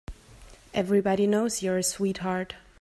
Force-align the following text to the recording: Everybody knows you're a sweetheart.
Everybody 0.73 1.27
knows 1.27 1.61
you're 1.61 1.77
a 1.77 1.83
sweetheart. 1.83 2.55